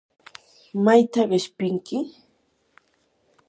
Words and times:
¿mayta 0.85 1.21
qishpinki? 1.29 1.97